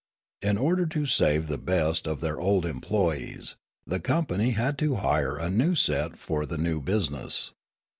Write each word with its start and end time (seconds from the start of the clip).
In 0.41 0.57
order 0.57 0.87
to 0.87 1.05
save 1.05 1.45
the 1.45 1.59
best 1.59 2.07
of 2.07 2.21
their 2.21 2.39
old 2.39 2.65
em 2.65 2.81
ployees, 2.81 3.53
the 3.85 3.99
company 3.99 4.49
had 4.49 4.75
to 4.79 4.95
hire 4.95 5.37
a 5.37 5.47
new 5.51 5.75
set 5.75 6.17
for 6.17 6.47
the 6.47 6.57
new 6.57 6.81
business. 6.81 7.51